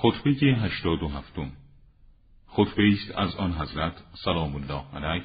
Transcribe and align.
خطبه 0.00 0.30
هشتاد 0.30 1.02
و 1.02 1.08
هفتم 1.08 1.52
خطبه 2.46 2.92
است 2.92 3.18
از 3.18 3.36
آن 3.36 3.52
حضرت 3.52 3.92
سلام 4.24 4.56
الله 4.56 4.82
علیه 4.94 5.24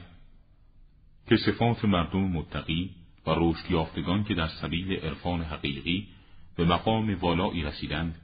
که 1.27 1.37
صفات 1.37 1.85
مردم 1.85 2.19
متقی 2.19 2.89
و 3.27 3.31
رشد 3.37 3.71
یافتگان 3.71 4.23
که 4.23 4.33
در 4.33 4.47
سبیل 4.47 4.93
عرفان 4.93 5.41
حقیقی 5.41 6.07
به 6.55 6.65
مقام 6.65 7.19
والایی 7.19 7.63
رسیدند 7.63 8.21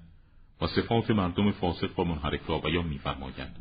و 0.62 0.68
صفات 0.68 1.12
مردم 1.12 1.51
فاسق 1.51 1.99
و 1.99 2.04
منحرف 2.04 2.50
را 2.50 2.60
بیان 2.60 2.88
می‌فرمایند. 2.88 3.56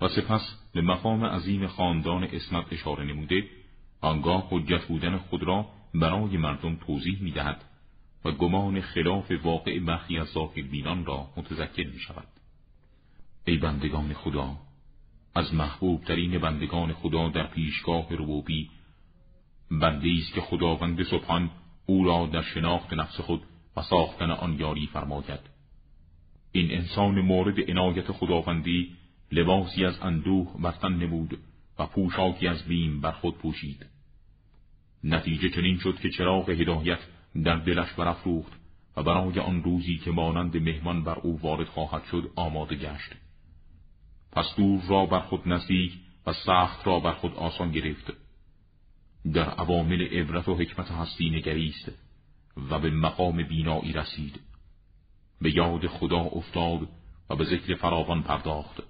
و 0.00 0.08
سپس 0.08 0.58
به 0.74 0.80
مقام 0.80 1.24
عظیم 1.24 1.66
خاندان 1.66 2.24
اسمت 2.24 2.72
اشاره 2.72 3.04
نموده 3.04 3.48
آنگاه 4.00 4.48
حجت 4.50 4.84
بودن 4.84 5.18
خود 5.18 5.42
را 5.42 5.66
برای 5.94 6.36
مردم 6.36 6.76
توضیح 6.76 7.22
می‌دهد 7.22 7.64
و 8.24 8.30
گمان 8.30 8.80
خلاف 8.80 9.32
واقع 9.44 9.78
برخی 9.78 10.18
از 10.18 10.28
بینان 10.70 11.04
را 11.04 11.28
متذکر 11.36 11.86
می 11.86 11.98
شود. 11.98 12.26
ای 13.44 13.56
بندگان 13.56 14.12
خدا 14.12 14.56
از 15.34 15.54
محبوب 15.54 16.04
ترین 16.04 16.38
بندگان 16.38 16.92
خدا 16.92 17.28
در 17.28 17.46
پیشگاه 17.46 18.06
ربوبی 18.10 18.70
بنده 19.70 20.08
است 20.20 20.34
که 20.34 20.40
خداوند 20.40 21.02
سبحان 21.02 21.50
او 21.86 22.04
را 22.04 22.26
در 22.26 22.42
شناخت 22.42 22.92
نفس 22.92 23.20
خود 23.20 23.42
و 23.76 23.82
ساختن 23.82 24.30
آن 24.30 24.58
یاری 24.58 24.86
فرماید 24.86 25.40
این 26.52 26.70
انسان 26.70 27.20
مورد 27.20 27.70
عنایت 27.70 28.12
خداوندی 28.12 28.96
لباسی 29.32 29.84
از 29.84 30.00
اندوه 30.02 30.60
برتن 30.60 30.92
نمود 30.92 31.38
و 31.78 31.86
پوشاکی 31.86 32.46
از 32.46 32.64
بیم 32.64 33.00
بر 33.00 33.12
خود 33.12 33.38
پوشید 33.38 33.86
نتیجه 35.04 35.48
چنین 35.48 35.78
شد 35.78 36.00
که 36.00 36.10
چراغ 36.10 36.50
هدایت 36.50 36.98
در 37.34 37.56
دلش 37.56 37.92
برافروخت 37.92 38.52
و 38.96 39.02
برای 39.02 39.38
آن 39.38 39.62
روزی 39.62 39.98
که 39.98 40.10
مانند 40.10 40.56
مهمان 40.56 41.04
بر 41.04 41.18
او 41.18 41.40
وارد 41.40 41.68
خواهد 41.68 42.04
شد 42.04 42.30
آماده 42.36 42.76
گشت. 42.76 43.12
پس 44.32 44.54
دور 44.56 44.82
را 44.88 45.06
بر 45.06 45.20
خود 45.20 45.48
نزدیک 45.48 45.92
و 46.26 46.32
سخت 46.32 46.86
را 46.86 47.00
بر 47.00 47.12
خود 47.12 47.34
آسان 47.34 47.70
گرفت. 47.72 48.12
در 49.32 49.48
عوامل 49.50 50.02
عبرت 50.02 50.48
و 50.48 50.54
حکمت 50.54 50.90
هستی 50.90 51.30
نگریست 51.30 51.92
و 52.70 52.78
به 52.78 52.90
مقام 52.90 53.42
بینایی 53.42 53.92
رسید. 53.92 54.40
به 55.40 55.56
یاد 55.56 55.86
خدا 55.86 56.20
افتاد 56.20 56.88
و 57.30 57.36
به 57.36 57.44
ذکر 57.44 57.74
فراوان 57.74 58.22
پرداخت. 58.22 58.82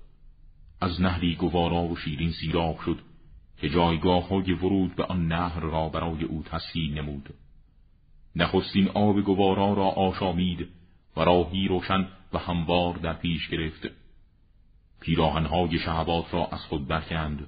از 0.80 1.00
نهری 1.00 1.34
گوارا 1.34 1.82
و 1.82 1.96
شیرین 1.96 2.32
سیراب 2.32 2.80
شد 2.84 2.98
که 3.56 3.68
جایگاه 3.68 4.28
های 4.28 4.52
ورود 4.52 4.96
به 4.96 5.04
آن 5.04 5.26
نهر 5.26 5.60
را 5.60 5.88
برای 5.88 6.24
او 6.24 6.42
تسهیل 6.42 6.98
نمود. 6.98 7.34
نخستین 8.36 8.88
آب 8.88 9.20
گوارا 9.20 9.72
را 9.72 9.86
آشامید 9.86 10.68
و 11.16 11.20
راهی 11.20 11.68
روشن 11.68 12.08
و 12.32 12.38
هموار 12.38 12.94
در 12.94 13.12
پیش 13.12 13.48
گرفت. 13.48 13.88
پیراهنهای 15.00 15.78
شهوات 15.78 16.34
را 16.34 16.46
از 16.46 16.64
خود 16.64 16.88
برکند 16.88 17.46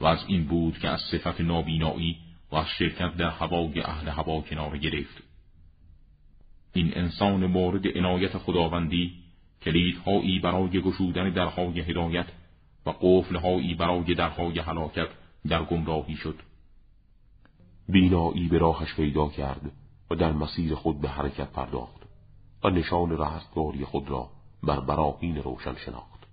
و 0.00 0.06
از 0.06 0.24
این 0.26 0.44
بود 0.44 0.78
که 0.78 0.88
از 0.88 1.00
صفت 1.00 1.40
نابینایی 1.40 2.16
و 2.52 2.56
از 2.56 2.66
شرکت 2.78 3.16
در 3.16 3.30
هوای 3.30 3.80
اهل 3.80 4.08
هوا 4.08 4.40
کنار 4.40 4.78
گرفت. 4.78 5.22
این 6.74 6.92
انسان 6.96 7.46
مورد 7.46 7.98
عنایت 7.98 8.38
خداوندی 8.38 9.12
کلیدهایی 9.62 10.38
برای 10.38 10.82
گشودن 10.82 11.30
درهای 11.30 11.80
هدایت 11.80 12.26
و 12.86 12.90
قفلهایی 12.90 13.74
برای 13.74 14.14
درهای 14.14 14.58
هلاکت 14.58 15.08
در 15.48 15.62
گمراهی 15.62 16.16
شد. 16.16 16.38
بینایی 17.88 18.48
به 18.48 18.58
راهش 18.58 18.94
پیدا 18.94 19.28
کرد. 19.28 19.72
و 20.10 20.14
در 20.14 20.32
مسیر 20.32 20.74
خود 20.74 21.00
به 21.00 21.08
حرکت 21.08 21.52
پرداخت 21.52 22.02
و 22.64 22.70
نشان 22.70 23.18
رهستگاری 23.18 23.84
خود 23.84 24.10
را 24.10 24.28
بر 24.62 24.80
براهین 24.80 25.36
روشن 25.36 25.74
شناخت. 25.76 26.26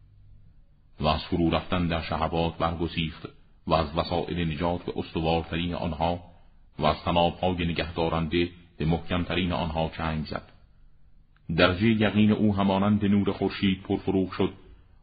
و 1.00 1.08
از 1.08 1.24
فرو 1.24 1.50
رفتن 1.50 1.88
در 1.88 2.02
شهوات 2.02 2.58
برگسیخت 2.58 3.28
و 3.68 3.74
از 3.74 3.98
وسائل 3.98 4.52
نجات 4.52 4.86
به 4.86 4.94
استوارترین 4.96 5.74
آنها 5.74 6.20
و 6.80 6.86
از 6.86 6.96
تنابهای 7.06 7.66
نگهدارنده 7.66 8.50
به 8.78 8.86
محکمترین 8.86 9.52
آنها 9.52 9.90
چنگ 9.98 10.26
زد. 10.26 10.52
درجه 11.56 11.88
یقین 11.88 12.32
او 12.32 12.56
همانند 12.56 13.06
نور 13.06 13.32
خورشید 13.32 13.82
پرفروغ 13.82 14.32
شد 14.32 14.54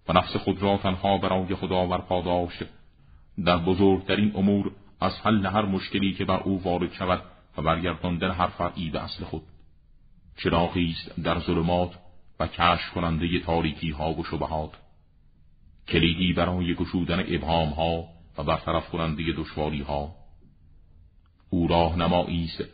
و 0.08 0.12
نفس 0.12 0.36
خود 0.36 0.62
را 0.62 0.76
تنها 0.76 1.18
برای 1.18 1.54
خدا 1.54 1.86
برپا 1.86 2.20
داشت 2.20 2.64
در 3.44 3.58
بزرگترین 3.58 4.32
امور 4.36 4.70
از 5.00 5.12
حل 5.22 5.46
هر 5.46 5.64
مشکلی 5.64 6.12
که 6.12 6.24
بر 6.24 6.40
او 6.40 6.62
وارد 6.62 6.92
شود 6.92 7.22
و 7.56 7.62
برگرداندن 7.62 8.30
هر 8.30 8.46
فرعی 8.46 8.90
به 8.90 9.02
اصل 9.02 9.24
خود. 9.24 9.42
چراغی 10.36 10.90
است 10.90 11.20
در 11.20 11.38
ظلمات 11.38 11.98
و 12.40 12.46
کشف 12.46 12.90
کننده 12.94 13.40
تاریکی 13.40 13.90
ها 13.90 14.12
و 14.12 14.24
شبهات. 14.24 14.72
کلیدی 15.88 16.32
برای 16.32 16.74
گشودن 16.74 17.20
ابهام 17.20 17.68
ها 17.68 18.04
و 18.38 18.42
برطرف 18.42 18.88
کننده 18.88 19.32
دشواری 19.36 19.82
ها 19.82 20.14
او 21.50 21.68
راه 21.68 21.96
نمایی 21.96 22.44
است 22.44 22.64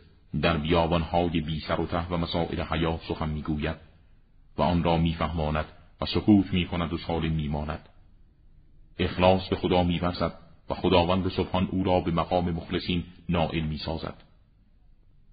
در 0.41 0.57
بیابان 0.57 1.01
های 1.01 1.41
بی 1.41 1.59
سر 1.59 1.81
و 1.81 1.85
ته 1.85 2.07
و 2.07 2.17
مسائل 2.17 2.61
حیات 2.61 3.01
سخن 3.07 3.29
می‌گوید 3.29 3.75
و 4.57 4.61
آن 4.61 4.83
را 4.83 4.97
میفهماند 4.97 5.65
و 6.01 6.05
سکوت 6.05 6.53
می‌کند 6.53 6.93
و 6.93 6.97
سالم 6.97 7.31
میماند. 7.31 7.89
اخلاص 8.99 9.49
به 9.49 9.55
خدا 9.55 9.83
میورزد 9.83 10.33
و 10.69 10.73
خداوند 10.73 11.29
سبحان 11.29 11.67
او 11.71 11.83
را 11.83 11.99
به 11.99 12.11
مقام 12.11 12.51
مخلصین 12.51 13.03
نائل 13.29 13.63
می‌سازد. 13.63 14.23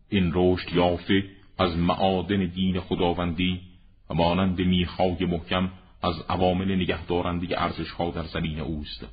این 0.09 0.33
رشد 0.35 0.73
یافته 0.73 1.25
از 1.59 1.77
معادن 1.77 2.47
دین 2.47 2.81
خداوندی 2.81 3.61
و 4.11 4.15
مانند 4.15 4.61
میخای 4.61 5.25
محکم 5.25 5.71
از 6.03 6.15
عوامل 6.29 6.75
نگهدارنده 6.75 7.63
ارزشها 7.63 8.11
در 8.11 8.25
زمین 8.25 8.61
اوست. 8.61 9.07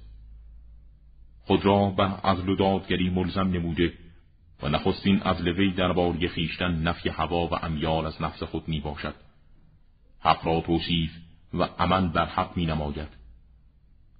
خود 1.41 1.65
را 1.65 1.89
به 1.89 2.03
عزل 2.03 2.49
و 2.49 2.55
دادگری 2.55 3.09
ملزم 3.09 3.47
نموده 3.47 3.93
و 4.63 4.69
نخستین 4.69 5.19
عزل 5.19 5.47
وی 5.47 5.71
درباره 5.71 6.27
خیشتن 6.27 6.75
نفی 6.75 7.09
هوا 7.09 7.47
و 7.47 7.65
امیال 7.65 8.05
از 8.05 8.21
نفس 8.21 8.43
خود 8.43 8.67
می 8.67 8.79
باشد 8.79 9.15
حق 10.19 10.47
را 10.47 10.61
توصیف 10.61 11.11
و 11.53 11.63
عمل 11.63 12.07
بر 12.07 12.25
حق 12.25 12.57
می 12.57 12.65
نماید 12.65 13.07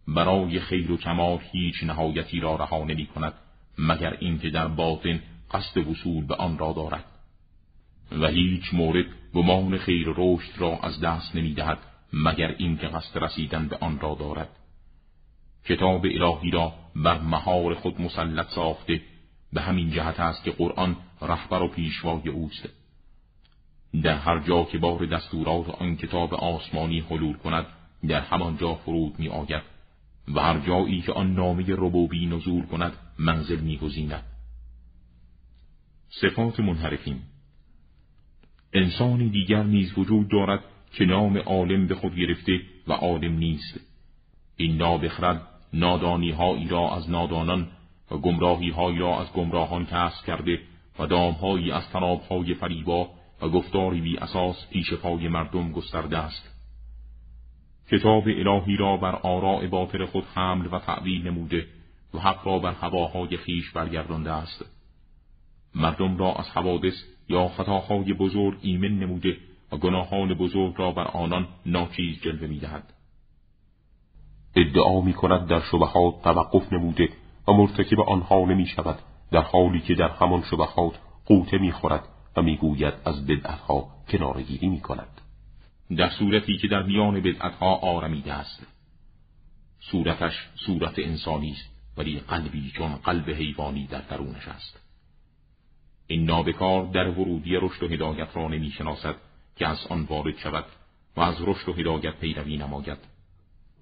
برای 0.07 0.59
خیر 0.59 0.92
و 0.92 0.97
کمال 0.97 1.40
هیچ 1.52 1.84
نهایتی 1.84 2.40
را 2.40 2.56
رها 2.56 2.84
نمی 2.84 3.06
کند 3.06 3.34
مگر 3.78 4.18
اینکه 4.19 4.50
در 4.50 4.68
باطن 4.68 5.22
قصد 5.51 5.88
وصول 5.88 6.25
به 6.25 6.35
آن 6.35 6.57
را 6.57 6.73
دارد. 6.73 7.06
و 8.11 8.28
هیچ 8.28 8.73
مورد 8.73 9.06
گمان 9.33 9.78
خیر 9.78 10.07
رشد 10.17 10.57
را 10.57 10.79
از 10.83 11.01
دست 11.01 11.35
نمی‌دهد 11.35 11.78
مگر 12.13 12.56
اینکه 12.57 12.88
قصد 12.88 13.23
رسیدن 13.23 13.67
به 13.67 13.78
آن 13.81 14.00
را 14.00 14.17
دارد. 14.19 14.50
کتاب 15.66 16.06
الهی 16.06 16.51
را 16.51 16.73
بر 16.95 17.19
مهار 17.19 17.73
خود 17.73 18.01
مسلط 18.01 18.50
ساخته 18.50 19.01
به 19.53 19.61
همین 19.61 19.91
جهت 19.91 20.19
است 20.19 20.44
که 20.44 20.51
قرآن 20.51 20.95
رهبر 21.22 21.62
و 21.62 21.67
پیشوای 21.67 22.29
اوست. 22.29 22.69
در 24.03 24.17
هر 24.17 24.39
جا 24.39 24.63
که 24.63 24.77
بار 24.77 25.06
دستورات 25.06 25.69
آن 25.69 25.95
کتاب 25.95 26.33
آسمانی 26.33 27.00
حلول 27.00 27.38
کند 27.38 27.66
در 28.07 28.22
همان 28.22 28.57
جا 28.57 28.75
فرود 28.75 29.19
می 29.19 29.29
آید 29.29 29.63
و 30.35 30.39
هر 30.41 30.59
جایی 30.59 31.01
که 31.01 31.13
آن 31.13 31.33
نامه 31.33 31.66
ربوبی 31.69 32.25
نزول 32.25 32.66
کند 32.66 32.94
منزل 33.19 33.59
می 33.59 33.77
گذیند. 33.77 34.23
صفات 36.22 36.59
منحرفین. 36.59 37.20
انسانی 38.74 39.30
دیگر 39.30 39.64
نیز 39.64 39.98
وجود 39.98 40.28
دارد 40.31 40.64
که 40.94 41.06
نام 41.06 41.38
عالم 41.38 41.88
به 41.88 41.96
خود 41.96 42.16
گرفته 42.16 42.62
و 42.88 42.94
عالم 42.94 43.38
نیست. 43.38 43.80
این 44.58 44.78
نابخرد 44.78 45.42
نادانی 45.74 46.31
هایی 46.31 46.68
را 46.68 46.96
از 46.96 47.09
نادانان 47.09 47.68
و 48.12 48.18
گمراهی 48.18 48.70
هایی 48.70 48.98
را 48.98 49.22
از 49.22 49.34
گمراهان 49.34 49.86
کسب 49.86 50.25
کرده 50.25 50.59
و 51.00 51.08
دامهایی 51.08 51.72
از 51.72 51.90
تنابهای 51.90 52.54
فریبا 52.54 53.09
و 53.42 53.50
گفتاری 53.50 54.02
بی 54.02 54.18
اساس 54.18 54.68
پیش 54.70 54.94
پای 54.94 55.28
مردم 55.28 55.72
گسترده 55.72 56.18
است. 56.18 56.52
کتاب 57.92 58.24
الهی 58.28 58.75
را 58.75 58.98
بر 58.98 59.16
آراء 59.16 59.68
باطل 59.68 60.06
خود 60.06 60.24
حمل 60.36 60.68
و 60.72 60.80
تعویل 60.80 61.28
نموده 61.28 61.68
و 62.13 62.19
حق 62.19 62.48
را 62.48 62.60
بر 62.60 62.74
هواهای 62.74 63.38
خیش 63.38 63.72
برگردانده 63.72 64.31
است. 64.31 64.75
مردم 65.75 66.18
را 66.18 66.33
از 66.33 66.50
حوادث 66.50 66.94
یا 67.30 67.48
خطاهای 67.48 68.13
بزرگ 68.13 68.57
ایمن 68.62 69.00
نموده 69.00 69.38
و 69.72 69.77
گناهان 69.77 70.33
بزرگ 70.33 70.74
را 70.77 70.92
بر 70.92 71.04
آنان 71.04 71.48
ناچیز 71.66 72.22
جلوه 72.22 72.48
می‌دهد. 72.48 72.94
ادعا 74.56 75.01
می 75.01 75.13
کند 75.13 75.48
در 75.48 75.62
شبهات 75.72 76.22
توقف 76.24 76.74
نموده 76.74 77.10
و 77.48 77.54
مرتکب 77.54 78.00
آنها 78.00 78.45
نمی 78.45 78.66
شود 78.66 79.00
در 79.31 79.42
حالی 79.42 79.80
که 79.80 79.95
در 79.95 80.10
همان 80.10 80.44
شبهات 80.51 81.00
قوته 81.25 81.57
می 81.57 81.72
خورد 81.72 82.04
و 82.36 82.42
می 82.42 82.57
گوید 82.57 82.94
از 83.06 83.27
بدعتها 83.27 83.88
کنارگیری 84.10 84.68
می 84.68 84.80
کند 84.80 85.22
در 85.98 86.10
صورتی 86.10 86.57
که 86.57 86.68
در 86.68 86.83
میان 86.83 87.22
بدعتها 87.22 87.75
آرمیده 87.75 88.33
است. 88.33 88.68
صورتش 89.80 90.33
صورت 90.66 91.00
انسانی 91.00 91.51
است 91.51 91.98
ولی 91.98 92.19
قلبی 92.19 92.72
چون 92.77 92.95
قلب 92.95 93.30
حیوانی 93.30 93.88
در 93.88 94.01
درونش 94.01 94.48
است. 94.48 94.85
این 96.07 96.25
نابکار 96.25 96.86
در 96.86 97.10
ورودی 97.10 97.56
رشد 97.56 97.84
و 97.84 97.88
هدایت 97.88 98.28
را 98.34 98.48
نمی 98.48 98.72
شناسد 98.72 99.16
که 99.56 99.68
از 99.68 99.88
آن 99.90 100.04
وارد 100.04 100.38
شود 100.38 100.66
و 101.18 101.22
از 101.22 101.36
رشد 101.42 101.69
و 101.69 101.74
هدایت 101.74 102.16
پیروی 102.16 102.57
نماید. 102.57 102.98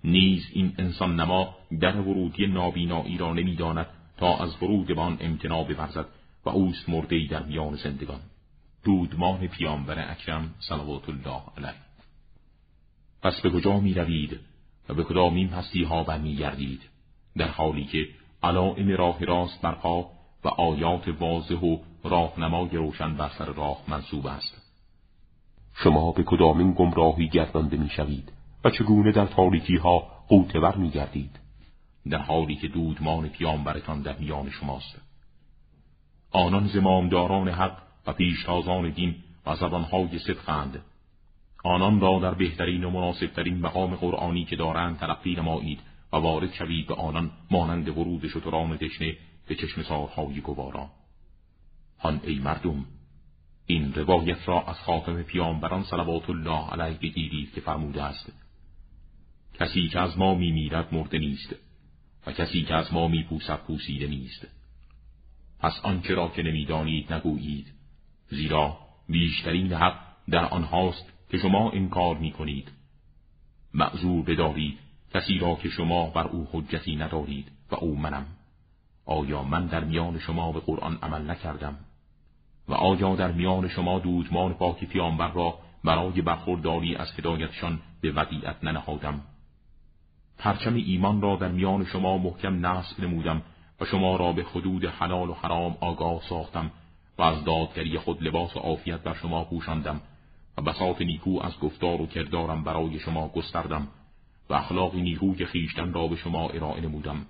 نیز 0.03 0.47
این 0.53 0.73
انسان 0.77 1.19
نما 1.19 1.55
در 1.79 1.99
ورودی 1.99 2.47
نابینایی 2.47 3.17
را 3.17 3.33
نمی‌داند 3.33 3.87
تا 4.17 4.37
از 4.37 4.63
ورود 4.63 4.87
به 4.87 5.01
آن 5.01 5.17
امتناع 5.21 5.63
بورزد 5.63 6.05
و 6.45 6.49
اوست 6.49 6.89
مرده 6.89 7.27
در 7.29 7.43
میان 7.43 7.75
زندگان. 7.75 8.19
دودمان 8.83 9.47
پیامبر 9.47 10.11
اکرم 10.11 10.55
صلوات 10.59 11.09
الله 11.09 11.41
علیه. 11.57 11.75
پس 13.21 13.41
به 13.41 13.49
کجا 13.49 13.79
می 13.79 13.93
روید 13.93 14.39
و 14.89 14.93
به 14.93 15.03
کدام 15.03 15.35
این 15.35 15.49
هستی 15.49 15.83
ها 15.83 16.03
برمی 16.03 16.35
گردید 16.35 16.81
در 17.37 17.47
حالی 17.47 17.85
که 17.85 18.07
علائم 18.43 18.89
راه 18.89 19.25
راست 19.25 19.61
برپا 19.61 20.09
و 20.43 20.47
آیات 20.47 21.07
واضح 21.07 21.55
و 21.55 21.77
راهنمای 22.03 22.69
روشن 22.69 23.15
بر 23.15 23.29
سر 23.37 23.45
راه 23.45 23.77
منصوب 23.87 24.27
است. 24.27 24.61
شما 25.73 26.11
به 26.11 26.23
کدامین 26.23 26.73
گمراهی 26.73 27.27
گردانده 27.29 27.77
می‌شوید 27.77 28.31
و 28.63 28.69
چگونه 28.69 29.11
در 29.11 29.25
تاریکی 29.25 29.75
ها 29.75 29.99
قوتور 30.27 30.75
می 30.75 30.89
گردید 30.89 31.39
در 32.09 32.17
حالی 32.17 32.55
که 32.55 32.67
دودمان 32.67 33.29
پیامبرتان 33.29 34.01
در 34.01 34.17
میان 34.17 34.49
شماست. 34.49 35.01
آنان 36.31 36.67
زمامداران 36.67 37.49
حق 37.49 37.77
و 38.07 38.13
پیشتازان 38.13 38.89
دین 38.89 39.15
و 39.45 39.55
زبانهای 39.55 40.19
صدقند 40.19 40.81
آنان 41.63 41.99
را 41.99 42.19
در 42.19 42.33
بهترین 42.33 42.83
و 42.83 42.89
مناسبترین 42.89 43.59
مقام 43.59 43.95
قرآنی 43.95 44.45
که 44.45 44.55
دارند 44.55 44.97
تلقی 44.97 45.35
نمایید 45.35 45.79
و 46.13 46.17
وارد 46.17 46.53
شوید 46.53 46.87
به 46.87 46.95
آنان 46.95 47.31
مانند 47.51 47.89
ورود 47.89 48.27
شتران 48.27 48.77
تشنه 48.77 49.17
به 49.47 49.55
چشم 49.55 49.83
سارهای 49.83 50.41
گوارا 50.41 50.89
هان 52.03 52.21
ای 52.23 52.39
مردم 52.39 52.85
این 53.65 53.93
روایت 53.93 54.47
را 54.49 54.61
از 54.61 54.79
خاتم 54.79 55.23
پیامبران 55.23 55.83
صلوات 55.83 56.29
الله 56.29 56.69
علیه 56.69 56.97
دیدید 56.97 57.53
که 57.53 57.61
فرموده 57.61 58.03
است 58.03 58.33
کسی 59.53 59.87
که 59.87 59.99
از 59.99 60.17
ما 60.17 60.35
می 60.35 60.51
میرد 60.51 60.93
مرده 60.93 61.17
نیست 61.17 61.55
و 62.27 62.31
کسی 62.31 62.63
که 62.63 62.75
از 62.75 62.93
ما 62.93 63.07
می 63.07 63.23
پوسد 63.23 63.59
پوسیده 63.59 64.07
نیست. 64.07 64.47
پس 65.59 65.79
آنچه 65.83 66.13
را 66.13 66.27
که 66.27 66.43
نمی‌دانید 66.43 67.13
نگویید 67.13 67.73
زیرا 68.29 68.77
بیشترین 69.09 69.73
حق 69.73 69.99
در 70.29 70.45
آنهاست 70.45 71.13
که 71.29 71.37
شما 71.37 71.71
انکار 71.71 72.17
می 72.17 72.31
کنید 72.31 72.71
معذور 73.73 74.23
بدارید 74.25 74.79
کسی 75.13 75.37
را 75.37 75.55
که 75.55 75.69
شما 75.69 76.09
بر 76.09 76.27
او 76.27 76.47
حجتی 76.51 76.95
ندارید 76.95 77.51
و 77.71 77.75
او 77.75 77.95
منم. 77.99 78.25
آیا 79.05 79.43
من 79.43 79.65
در 79.65 79.83
میان 79.83 80.19
شما 80.19 80.51
به 80.51 80.59
قرآن 80.59 80.97
عمل 81.01 81.29
نکردم؟ 81.31 81.75
و 82.67 82.73
آیا 82.73 83.15
در 83.15 83.31
میان 83.31 83.67
شما 83.67 83.99
دودمان 83.99 84.53
پاک 84.53 84.83
پیامبر 84.83 85.31
را 85.31 85.59
برای 85.83 86.21
برخورداری 86.21 86.95
از 86.95 87.11
هدایتشان 87.17 87.79
به 88.01 88.11
ودیعت 88.11 88.63
ننهادم. 88.63 89.21
پرچم 90.37 90.75
ایمان 90.75 91.21
را 91.21 91.35
در 91.35 91.47
میان 91.47 91.85
شما 91.85 92.17
محکم 92.17 92.65
نصب 92.65 93.03
نمودم 93.03 93.41
و 93.81 93.85
شما 93.85 94.15
را 94.15 94.33
به 94.33 94.43
حدود 94.43 94.85
حلال 94.85 95.29
و 95.29 95.33
حرام 95.33 95.77
آگاه 95.81 96.21
ساختم 96.29 96.71
و 97.17 97.21
از 97.21 97.43
دادگری 97.43 97.97
خود 97.97 98.23
لباس 98.23 98.57
و 98.57 98.59
عافیت 98.59 98.99
بر 98.99 99.13
شما 99.13 99.43
پوشاندم 99.43 100.01
و 100.57 100.61
بساط 100.61 101.01
نیکو 101.01 101.39
از 101.43 101.59
گفتار 101.59 102.01
و 102.01 102.07
کردارم 102.07 102.63
برای 102.63 102.99
شما 102.99 103.27
گستردم 103.27 103.87
و 104.49 104.53
اخلاق 104.53 104.95
نیکوی 104.95 105.45
خیشتن 105.45 105.93
را 105.93 106.07
به 106.07 106.15
شما 106.15 106.49
ارائه 106.49 106.81
نمودم. 106.81 107.25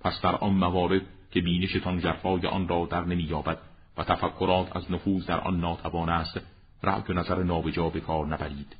پس 0.00 0.20
در 0.20 0.34
آن 0.34 0.52
موارد 0.52 1.02
که 1.30 1.40
بینشتان 1.40 2.00
جرفای 2.00 2.46
آن 2.46 2.68
را 2.68 2.88
در 2.90 3.04
نمییابد 3.04 3.58
و 3.96 4.04
تفکرات 4.04 4.76
از 4.76 4.90
نفوذ 4.90 5.26
در 5.26 5.40
آن 5.40 5.60
ناتوان 5.60 6.08
است 6.08 6.40
رأی 6.82 7.02
و 7.08 7.12
نظر 7.12 7.42
نابجا 7.42 7.88
به 7.88 8.00
کار 8.00 8.26
نبرید. 8.26 8.76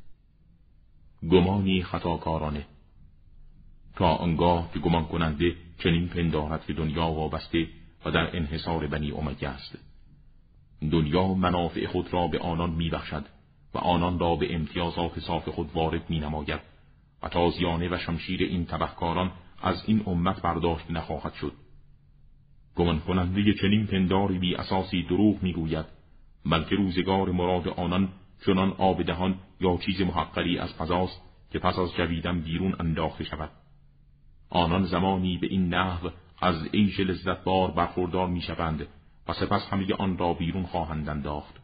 گمانی 1.30 1.82
خطاکارانه. 1.82 2.66
تا 3.96 4.14
آنگاه 4.14 4.72
که 4.72 4.78
گمان 4.78 5.04
کننده 5.04 5.56
چنین 5.78 6.08
پندارد 6.08 6.66
که 6.66 6.72
دنیا 6.72 7.06
وابسته 7.06 7.68
و 8.04 8.10
در 8.10 8.36
انحصار 8.36 8.86
بنی 8.86 9.10
امیه 9.10 9.48
است. 9.48 9.78
دنیا 10.90 11.34
منافع 11.34 11.86
خود 11.86 12.12
را 12.12 12.28
به 12.28 12.38
آنان 12.38 12.70
میبخشد 12.70 13.24
و 13.74 13.78
آنان 13.78 14.18
را 14.18 14.36
به 14.36 14.54
امتیازات 14.54 15.20
صاف 15.20 15.48
خود 15.48 15.70
وارد 15.74 16.10
می 16.10 16.20
نماید 16.20 16.60
و 17.22 17.28
تازیانه 17.28 17.88
و 17.88 17.98
شمشیر 17.98 18.42
این 18.42 18.66
تبهکاران 18.66 19.32
از 19.62 19.82
این 19.86 20.02
امت 20.06 20.42
برداشت 20.42 20.90
نخواهد 20.90 21.34
شد. 21.34 21.52
گمان 22.76 23.00
کننده 23.00 23.54
چنین 23.54 23.86
پنداری 23.86 24.38
بی 24.38 24.54
اساسی 24.54 25.02
دروغ 25.02 25.42
می‌گوید. 25.42 25.86
بلکه 26.46 26.76
روزگار 26.76 27.30
مراد 27.30 27.68
آنان 27.68 28.08
چنان 28.46 28.70
آب 28.70 29.02
دهان 29.02 29.34
یا 29.60 29.76
چیز 29.76 30.00
محقری 30.00 30.58
از 30.58 30.78
پزاست 30.78 31.22
که 31.50 31.58
پس 31.58 31.78
از 31.78 31.94
جویدن 31.94 32.40
بیرون 32.40 32.74
انداخته 32.80 33.24
شود. 33.24 33.50
آنان 34.50 34.84
زمانی 34.84 35.38
به 35.38 35.46
این 35.46 35.74
نحو 35.74 36.08
از 36.40 36.66
عیش 36.74 37.00
لذت 37.00 37.44
بار 37.44 37.70
برخوردار 37.70 38.28
می‌شوند 38.28 38.86
و 39.28 39.32
سپس 39.32 39.68
همه 39.70 39.94
آن 39.94 40.18
را 40.18 40.34
بیرون 40.34 40.62
خواهند 40.62 41.08
انداخت. 41.08 41.61